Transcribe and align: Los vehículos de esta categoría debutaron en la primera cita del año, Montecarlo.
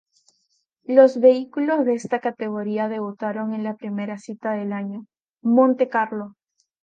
Los 0.87 1.19
vehículos 1.19 1.85
de 1.85 1.93
esta 1.93 2.17
categoría 2.21 2.89
debutaron 2.89 3.53
en 3.53 3.63
la 3.63 3.75
primera 3.75 4.17
cita 4.17 4.53
del 4.53 4.73
año, 4.73 5.05
Montecarlo. 5.43 6.33